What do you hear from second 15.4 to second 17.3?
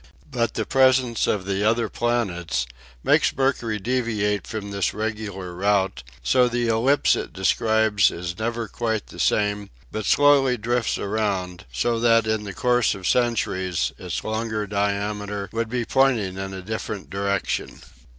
would be pointing in a different